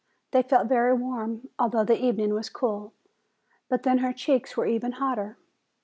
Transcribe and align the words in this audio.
They 0.31 0.41
felt 0.41 0.67
very 0.67 0.95
warm, 0.95 1.47
although 1.59 1.83
the 1.85 2.03
evening 2.03 2.33
was 2.33 2.49
cool. 2.49 2.91
But 3.69 3.83
then 3.83 3.99
her 3.99 4.11
cheeks 4.13 4.57
were 4.57 4.65
even 4.65 4.93
hotter. 4.93 5.37